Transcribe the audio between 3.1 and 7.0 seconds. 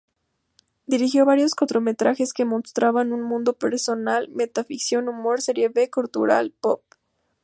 un mundo personal: metaficción, humor, serie b, cultura pop.